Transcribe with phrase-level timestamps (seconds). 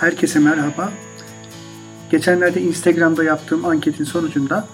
[0.00, 0.92] Herkese merhaba.
[2.10, 4.68] Geçenlerde Instagram'da yaptığım anketin sonucunda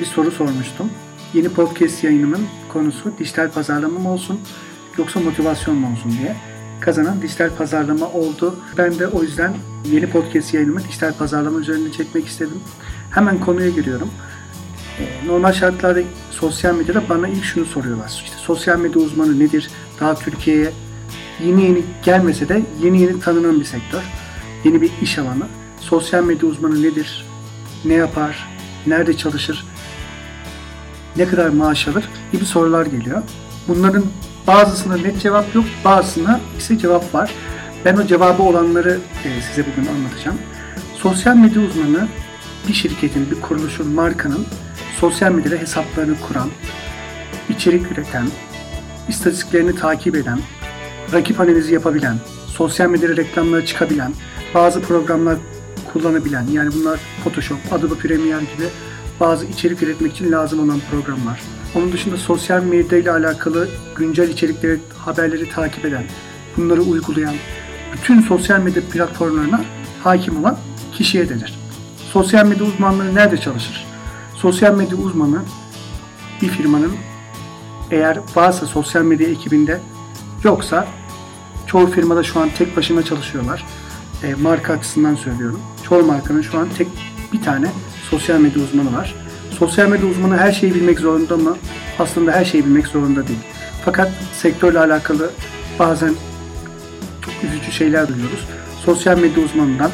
[0.00, 0.90] bir soru sormuştum.
[1.34, 4.40] Yeni podcast yayınımın konusu dijital pazarlama mı olsun
[4.98, 6.36] yoksa motivasyon mu olsun diye.
[6.80, 8.56] Kazanan dijital pazarlama oldu.
[8.78, 9.54] Ben de o yüzden
[9.84, 12.60] yeni podcast yayınımı dijital pazarlama üzerinde çekmek istedim.
[13.10, 14.10] Hemen konuya giriyorum.
[15.00, 18.22] Ee, normal şartlarda sosyal medyada bana ilk şunu soruyorlar.
[18.24, 19.70] İşte sosyal medya uzmanı nedir?
[20.00, 20.72] Daha Türkiye'ye
[21.44, 24.27] yeni yeni gelmese de yeni yeni tanınan bir sektör.
[24.68, 25.46] Yeni bir iş alanı.
[25.80, 27.26] Sosyal medya uzmanı nedir?
[27.84, 28.48] Ne yapar?
[28.86, 29.66] Nerede çalışır?
[31.16, 32.08] Ne kadar maaş alır?
[32.32, 33.22] gibi sorular geliyor.
[33.68, 34.04] Bunların
[34.46, 37.30] bazısına net cevap yok, bazısına ise cevap var.
[37.84, 40.38] Ben o cevabı olanları e, size bugün anlatacağım.
[40.96, 42.08] Sosyal medya uzmanı
[42.68, 44.46] bir şirketin, bir kuruluşun, markanın
[45.00, 46.48] sosyal medyada hesaplarını kuran,
[47.48, 48.26] içerik üreten,
[49.08, 50.38] istatistiklerini takip eden,
[51.12, 52.16] rakip analizi yapabilen,
[52.58, 54.12] sosyal medyada reklamlara çıkabilen,
[54.54, 55.36] bazı programlar
[55.92, 58.68] kullanabilen, yani bunlar Photoshop, Adobe Premiere gibi
[59.20, 61.42] bazı içerik üretmek için lazım olan programlar.
[61.74, 66.04] Onun dışında sosyal medya ile alakalı güncel içerikleri, haberleri takip eden,
[66.56, 67.34] bunları uygulayan,
[67.92, 69.64] bütün sosyal medya platformlarına
[70.04, 70.58] hakim olan
[70.92, 71.58] kişiye denir.
[72.12, 73.86] Sosyal medya uzmanları nerede çalışır?
[74.34, 75.42] Sosyal medya uzmanı
[76.42, 76.92] bir firmanın
[77.90, 79.80] eğer varsa sosyal medya ekibinde
[80.44, 80.86] yoksa
[81.68, 83.64] çoğu firmada şu an tek başına çalışıyorlar.
[84.22, 85.60] E, marka açısından söylüyorum.
[85.88, 86.88] Çoğu markanın şu an tek
[87.32, 87.68] bir tane
[88.10, 89.14] sosyal medya uzmanı var.
[89.58, 91.56] Sosyal medya uzmanı her şeyi bilmek zorunda mı?
[91.98, 93.38] Aslında her şeyi bilmek zorunda değil.
[93.84, 95.30] Fakat sektörle alakalı
[95.78, 96.14] bazen
[97.20, 98.48] çok üzücü şeyler duyuyoruz.
[98.84, 99.90] Sosyal medya uzmanından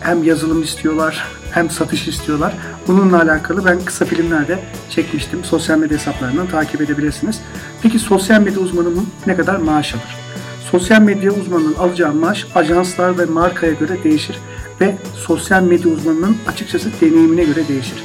[0.00, 2.54] hem yazılım istiyorlar hem satış istiyorlar.
[2.88, 4.58] Bununla alakalı ben kısa filmlerde
[4.90, 5.44] çekmiştim.
[5.44, 7.40] Sosyal medya hesaplarından takip edebilirsiniz.
[7.82, 10.25] Peki sosyal medya uzmanının ne kadar maaş alır?
[10.70, 14.36] Sosyal medya uzmanının alacağı maaş ajanslar ve markaya göre değişir
[14.80, 18.04] ve sosyal medya uzmanının açıkçası deneyimine göre değişir.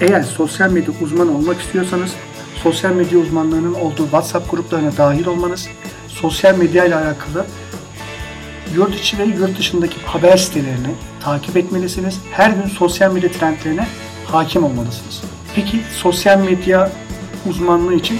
[0.00, 2.14] Eğer sosyal medya uzmanı olmak istiyorsanız
[2.62, 5.68] sosyal medya uzmanlarının olduğu WhatsApp gruplarına dahil olmanız,
[6.08, 7.46] sosyal medya ile alakalı
[8.74, 12.20] yurt içi ve yurt dışındaki haber sitelerini takip etmelisiniz.
[12.30, 13.86] Her gün sosyal medya trendlerine
[14.26, 15.22] hakim olmalısınız.
[15.54, 16.92] Peki sosyal medya
[17.50, 18.18] uzmanlığı için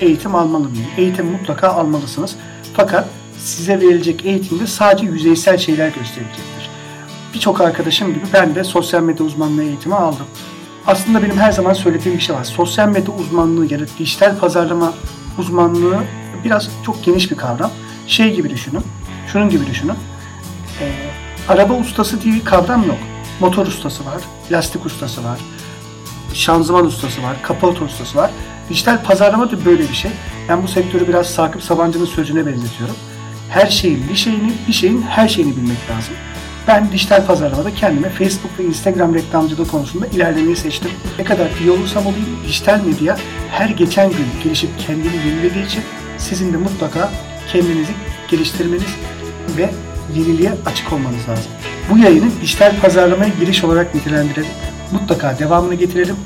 [0.00, 0.86] eğitim almalı mıyım?
[0.96, 2.36] Eğitim mutlaka almalısınız.
[2.74, 3.08] Fakat
[3.46, 6.70] size verilecek eğitimde sadece yüzeysel şeyler gösterecektir.
[7.34, 10.26] Birçok arkadaşım gibi ben de sosyal medya uzmanlığı eğitimi aldım.
[10.86, 12.44] Aslında benim her zaman söylediğim bir şey var.
[12.44, 14.92] Sosyal medya uzmanlığı ya da dijital pazarlama
[15.38, 15.98] uzmanlığı
[16.44, 17.70] biraz çok geniş bir kavram.
[18.06, 18.82] Şey gibi düşünün,
[19.32, 19.94] şunun gibi düşünün.
[20.80, 20.92] Ee,
[21.48, 22.98] araba ustası diye bir kavram yok.
[23.40, 25.40] Motor ustası var, lastik ustası var,
[26.34, 28.30] şanzıman ustası var, kapalı ustası var.
[28.68, 30.10] Dijital pazarlama da böyle bir şey.
[30.48, 32.96] Ben bu sektörü biraz Sakıp Sabancı'nın sözüne benzetiyorum.
[33.50, 36.14] Her şeyin bir şeyini, bir şeyin her şeyini bilmek lazım.
[36.68, 40.90] Ben dijital pazarlamada kendime Facebook ve Instagram reklamcılığı konusunda ilerlemeyi seçtim.
[41.18, 43.16] Ne kadar iyi olursam olayım dijital medya
[43.50, 45.82] her geçen gün gelişip kendini yenilediği için
[46.18, 47.10] sizin de mutlaka
[47.52, 47.92] kendinizi
[48.28, 48.96] geliştirmeniz
[49.56, 49.70] ve
[50.14, 51.52] yeniliğe açık olmanız lazım.
[51.90, 54.50] Bu yayını dijital pazarlamaya giriş olarak nitelendirelim.
[54.92, 56.16] Mutlaka devamını getirelim.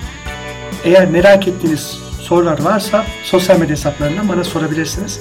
[0.85, 5.21] Eğer merak ettiğiniz sorular varsa sosyal medya hesaplarından bana sorabilirsiniz.